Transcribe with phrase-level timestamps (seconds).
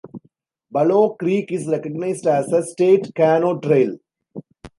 [0.71, 3.97] Bulow Creek is recognized as a State Canoe Trail.